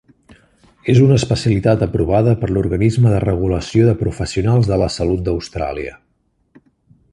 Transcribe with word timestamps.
És 0.93 1.01
una 1.07 1.17
especialitat 1.19 1.83
aprovada 1.87 2.33
per 2.45 2.49
l'organisme 2.55 3.13
de 3.15 3.21
regulació 3.25 3.85
de 3.91 3.95
professionals 4.01 4.73
de 4.75 4.81
la 4.85 4.91
salut 4.99 5.25
d'Austràlia. 5.29 5.97